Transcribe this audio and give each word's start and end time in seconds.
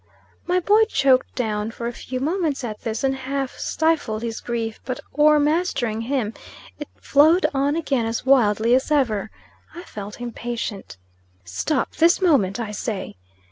My 0.47 0.59
boy 0.59 0.85
choked 0.85 1.35
down 1.35 1.69
for 1.69 1.85
a 1.85 1.93
few 1.93 2.19
moments 2.19 2.63
at 2.63 2.81
this, 2.81 3.03
and 3.03 3.13
half 3.15 3.51
stifled 3.59 4.23
his 4.23 4.39
grief; 4.41 4.79
but 4.83 4.99
o'ermastering 5.15 6.05
him, 6.05 6.33
it 6.79 6.87
flowed 6.95 7.45
on 7.53 7.75
again 7.75 8.07
as 8.07 8.25
wildly 8.25 8.73
as 8.73 8.89
ever. 8.89 9.29
I 9.75 9.83
felt 9.83 10.19
impatient. 10.19 10.97
"Stop 11.45 11.97
this 11.97 12.19
moment, 12.19 12.59
I 12.59 12.71
say!" 12.71 13.17